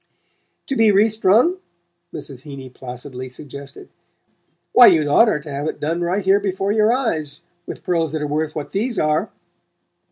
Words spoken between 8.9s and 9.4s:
are."